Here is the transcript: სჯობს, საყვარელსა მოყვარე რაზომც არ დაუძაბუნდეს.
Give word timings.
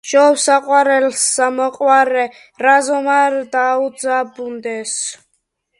სჯობს, 0.09 0.43
საყვარელსა 0.49 1.49
მოყვარე 1.57 2.25
რაზომც 2.67 3.13
არ 3.19 3.39
დაუძაბუნდეს. 3.57 4.99